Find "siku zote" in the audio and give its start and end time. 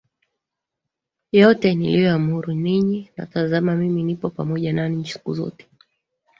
5.07-5.67